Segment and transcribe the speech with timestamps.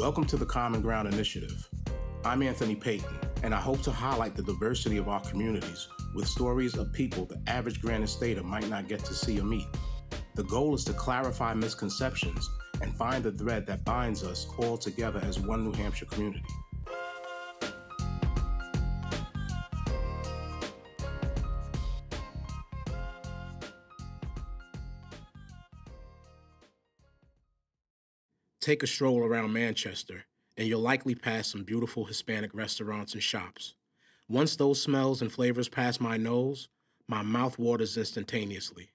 [0.00, 1.68] Welcome to the Common Ground Initiative.
[2.24, 6.74] I'm Anthony Payton, and I hope to highlight the diversity of our communities with stories
[6.78, 9.66] of people the average Granite Stater might not get to see or meet.
[10.36, 12.48] The goal is to clarify misconceptions
[12.80, 16.42] and find the thread that binds us all together as one New Hampshire community.
[28.60, 33.74] Take a stroll around Manchester, and you'll likely pass some beautiful Hispanic restaurants and shops.
[34.28, 36.68] Once those smells and flavors pass my nose,
[37.08, 38.90] my mouth waters instantaneously.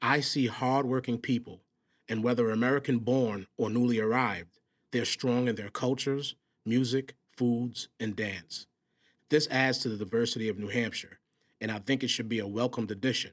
[0.00, 1.60] I see hardworking people,
[2.08, 4.58] and whether American born or newly arrived,
[4.90, 8.66] they're strong in their cultures, music, foods, and dance.
[9.28, 11.18] This adds to the diversity of New Hampshire,
[11.60, 13.32] and I think it should be a welcomed addition.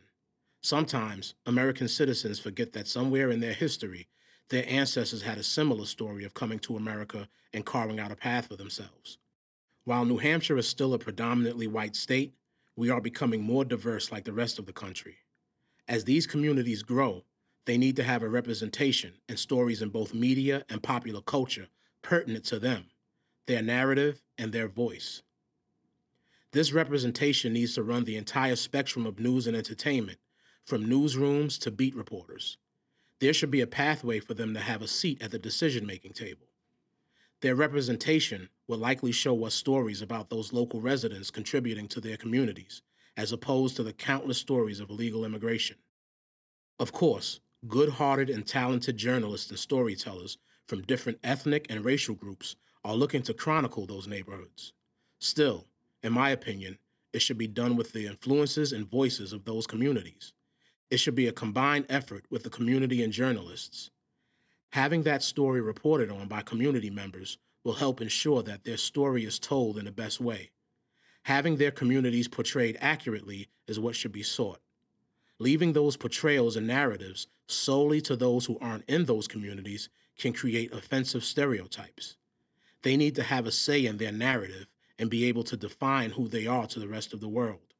[0.60, 4.10] Sometimes American citizens forget that somewhere in their history,
[4.52, 8.48] their ancestors had a similar story of coming to America and carving out a path
[8.48, 9.18] for themselves.
[9.86, 12.34] While New Hampshire is still a predominantly white state,
[12.76, 15.18] we are becoming more diverse like the rest of the country.
[15.88, 17.24] As these communities grow,
[17.66, 21.68] they need to have a representation and stories in both media and popular culture
[22.02, 22.88] pertinent to them,
[23.48, 25.22] their narrative, and their voice.
[26.52, 30.18] This representation needs to run the entire spectrum of news and entertainment,
[30.66, 32.58] from newsrooms to beat reporters.
[33.22, 36.14] There should be a pathway for them to have a seat at the decision making
[36.14, 36.48] table.
[37.42, 42.82] Their representation will likely show us stories about those local residents contributing to their communities,
[43.16, 45.78] as opposed to the countless stories of illegal immigration.
[46.80, 52.56] Of course, good hearted and talented journalists and storytellers from different ethnic and racial groups
[52.84, 54.74] are looking to chronicle those neighborhoods.
[55.20, 55.68] Still,
[56.02, 56.80] in my opinion,
[57.14, 60.34] it should be done with the influences and voices of those communities.
[60.92, 63.90] It should be a combined effort with the community and journalists.
[64.72, 69.40] Having that story reported on by community members will help ensure that their story is
[69.40, 70.50] told in the best way.
[71.24, 74.60] Having their communities portrayed accurately is what should be sought.
[75.40, 80.74] Leaving those portrayals and narratives solely to those who aren't in those communities can create
[80.74, 82.18] offensive stereotypes.
[82.82, 84.68] They need to have a say in their narrative
[85.00, 87.74] and be able to define who they are to the rest of the world.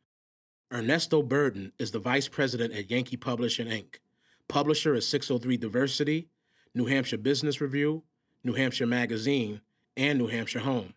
[0.74, 3.96] Ernesto Burden is the vice president at Yankee Publishing Inc.,
[4.48, 6.30] publisher of 603 Diversity,
[6.74, 8.04] New Hampshire Business Review,
[8.42, 9.60] New Hampshire Magazine,
[9.98, 10.94] and New Hampshire Home.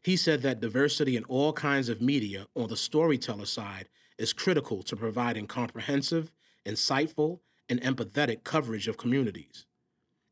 [0.00, 4.82] He said that diversity in all kinds of media on the storyteller side is critical
[4.84, 6.32] to providing comprehensive,
[6.64, 9.66] insightful, and empathetic coverage of communities.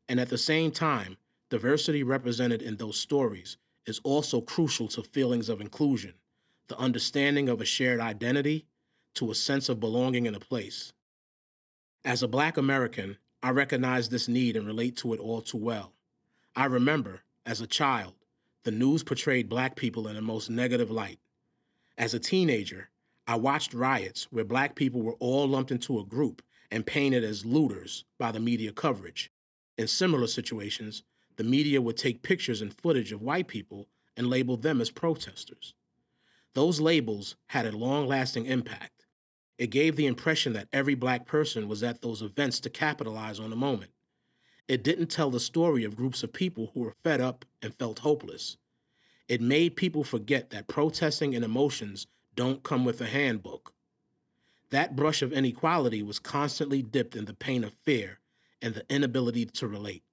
[0.09, 1.17] And at the same time,
[1.51, 6.15] diversity represented in those stories is also crucial to feelings of inclusion,
[6.67, 8.65] the understanding of a shared identity,
[9.15, 10.93] to a sense of belonging in a place.
[12.03, 15.93] As a Black American, I recognize this need and relate to it all too well.
[16.55, 18.13] I remember, as a child,
[18.63, 21.19] the news portrayed black people in the most negative light.
[21.97, 22.89] As a teenager,
[23.27, 26.41] I watched riots where black people were all lumped into a group
[26.71, 29.31] and painted as looters by the media coverage.
[29.77, 31.03] In similar situations,
[31.35, 35.73] the media would take pictures and footage of white people and label them as protesters.
[36.53, 39.05] Those labels had a long lasting impact.
[39.57, 43.49] It gave the impression that every black person was at those events to capitalize on
[43.49, 43.91] the moment.
[44.67, 47.99] It didn't tell the story of groups of people who were fed up and felt
[47.99, 48.57] hopeless.
[49.27, 53.73] It made people forget that protesting and emotions don't come with a handbook.
[54.69, 58.19] That brush of inequality was constantly dipped in the pain of fear
[58.61, 60.03] and the inability to relate.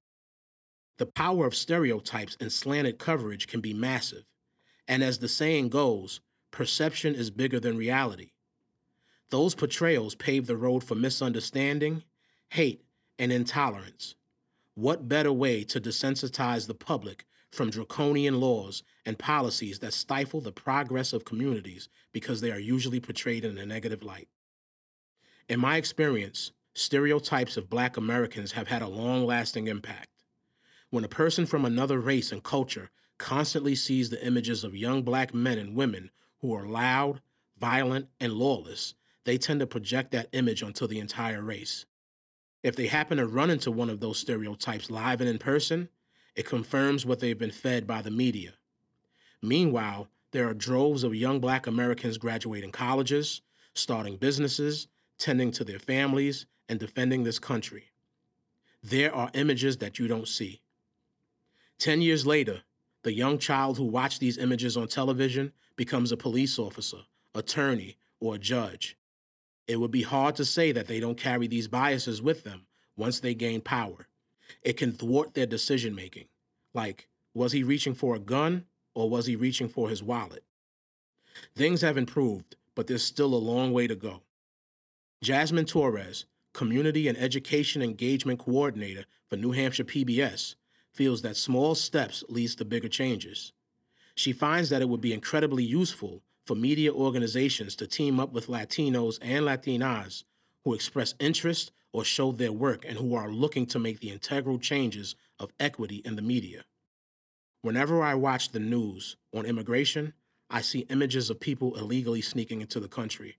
[0.99, 4.25] The power of stereotypes and slanted coverage can be massive,
[4.87, 8.31] and as the saying goes, perception is bigger than reality.
[9.31, 12.03] Those portrayals pave the road for misunderstanding,
[12.51, 12.85] hate,
[13.19, 14.17] and intolerance.
[14.75, 20.53] What better way to desensitize the public from draconian laws and policies that stifle the
[20.53, 24.29] progress of communities because they are usually portrayed in a negative light?
[25.49, 30.09] In my experience, stereotypes of black Americans have had a long lasting impact.
[30.91, 35.35] When a person from another race and culture constantly sees the images of young black
[35.35, 37.21] men and women who are loud,
[37.59, 38.95] violent, and lawless,
[39.25, 41.85] they tend to project that image onto the entire race.
[42.63, 45.89] If they happen to run into one of those stereotypes live and in person,
[46.35, 48.55] it confirms what they've been fed by the media.
[49.43, 53.43] Meanwhile, there are droves of young black Americans graduating colleges,
[53.75, 54.89] starting businesses,
[55.19, 57.87] tending to their families, and defending this country.
[58.83, 60.63] There are images that you don't see.
[61.79, 62.63] Ten years later,
[63.03, 66.99] the young child who watched these images on television becomes a police officer,
[67.35, 68.97] attorney, or judge.
[69.67, 72.67] It would be hard to say that they don't carry these biases with them
[72.97, 74.09] once they gain power.
[74.63, 76.27] It can thwart their decision making.
[76.75, 80.45] Like, was he reaching for a gun or was he reaching for his wallet?
[81.57, 84.23] Things have improved, but there's still a long way to go.
[85.23, 90.57] Jasmine Torres, Community and Education Engagement Coordinator for New Hampshire PBS,
[90.93, 93.53] feels that small steps leads to bigger changes.
[94.15, 98.49] She finds that it would be incredibly useful for media organizations to team up with
[98.49, 100.25] Latinos and Latinas
[100.65, 104.59] who express interest or show their work and who are looking to make the integral
[104.59, 106.65] changes of equity in the media.
[107.63, 110.13] Whenever I watch the news on immigration,
[110.49, 113.37] I see images of people illegally sneaking into the country.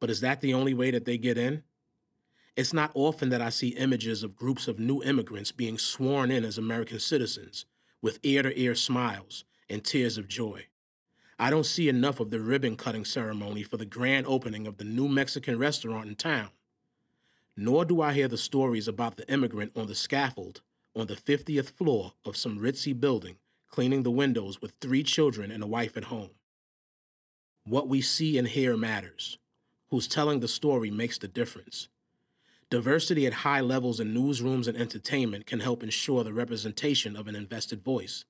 [0.00, 1.62] But is that the only way that they get in?
[2.58, 6.44] It's not often that I see images of groups of new immigrants being sworn in
[6.44, 7.66] as American citizens
[8.02, 10.66] with ear to ear smiles and tears of joy.
[11.38, 14.84] I don't see enough of the ribbon cutting ceremony for the grand opening of the
[14.84, 16.48] new Mexican restaurant in town.
[17.56, 20.60] Nor do I hear the stories about the immigrant on the scaffold
[20.96, 23.36] on the 50th floor of some ritzy building
[23.68, 26.30] cleaning the windows with three children and a wife at home.
[27.62, 29.38] What we see and hear matters.
[29.90, 31.86] Who's telling the story makes the difference.
[32.70, 37.34] Diversity at high levels in newsrooms and entertainment can help ensure the representation of an
[37.34, 38.26] invested voice.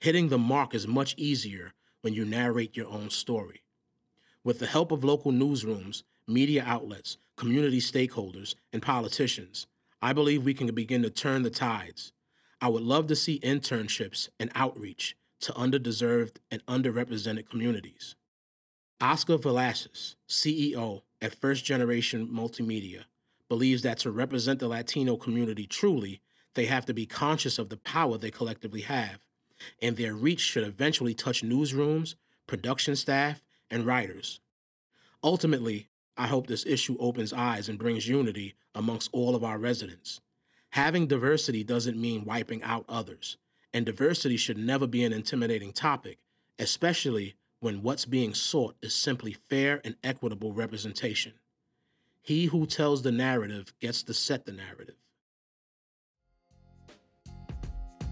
[0.00, 3.62] Hitting the mark is much easier when you narrate your own story.
[4.42, 9.68] With the help of local newsrooms, media outlets, community stakeholders, and politicians,
[10.00, 12.12] I believe we can begin to turn the tides.
[12.60, 18.16] I would love to see internships and outreach to underdeserved and underrepresented communities.
[19.00, 23.04] Oscar Velasquez, CEO at First Generation Multimedia,
[23.52, 26.22] believes that to represent the Latino community truly,
[26.54, 29.18] they have to be conscious of the power they collectively have,
[29.82, 32.14] and their reach should eventually touch newsrooms,
[32.46, 34.40] production staff, and writers.
[35.22, 40.22] Ultimately, I hope this issue opens eyes and brings unity amongst all of our residents.
[40.70, 43.36] Having diversity doesn't mean wiping out others,
[43.74, 46.16] and diversity should never be an intimidating topic,
[46.58, 51.34] especially when what's being sought is simply fair and equitable representation.
[52.24, 54.94] He who tells the narrative gets to set the narrative.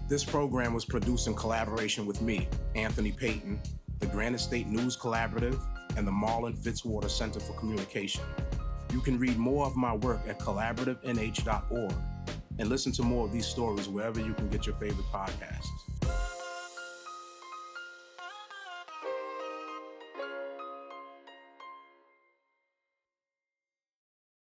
[0.09, 3.61] This program was produced in collaboration with me, Anthony Payton,
[3.99, 5.61] the Granite State News Collaborative,
[5.95, 8.25] and the Marlin Fitzwater Center for Communication.
[8.91, 11.93] You can read more of my work at collaborativenh.org
[12.59, 15.69] and listen to more of these stories wherever you can get your favorite podcasts.